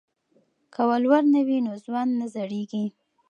که 0.73 0.81
ولور 0.89 1.23
نه 1.33 1.41
وي 1.47 1.57
نو 1.65 1.73
ځوان 1.85 2.07
نه 2.19 2.25
زړیږي. 2.35 2.85